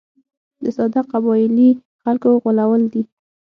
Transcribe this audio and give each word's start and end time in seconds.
د 0.63 0.65
ساده 0.77 1.01
قبایلي 1.11 1.69
خلکو 2.03 2.27
غولول 2.43 2.83
دي. 2.93 3.03